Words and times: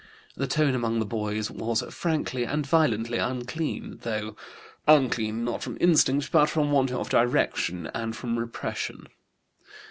The 0.35 0.47
tone 0.47 0.73
among 0.73 0.97
the 0.97 1.05
boys 1.05 1.51
was 1.51 1.83
frankly 1.91 2.43
and 2.43 2.65
violently 2.65 3.19
unclean, 3.19 3.99
though 4.01 4.35
unclean 4.87 5.45
not 5.45 5.61
from 5.61 5.77
instinct, 5.79 6.31
but 6.31 6.47
from 6.49 6.71
want 6.71 6.91
of 6.91 7.07
direction 7.07 7.85
and 7.93 8.15
from 8.15 8.39
repression. 8.39 9.05